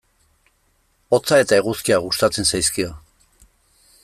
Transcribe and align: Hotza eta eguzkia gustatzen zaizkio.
Hotza 1.17 1.39
eta 1.43 1.61
eguzkia 1.63 2.01
gustatzen 2.07 2.51
zaizkio. 2.53 2.93